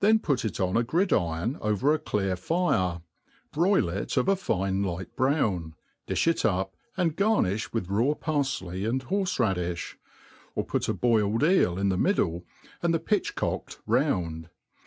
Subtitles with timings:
[0.23, 3.03] put it on a gridiron over a clear fire,
[3.53, 5.75] broil it of a fine light, brown,
[6.07, 9.95] di(b it up, and garnifh with raw parfley and horfe« raddiih;
[10.55, 12.43] or put a boiled eel in the middle,
[12.81, 14.49] and the pitch* cocked round.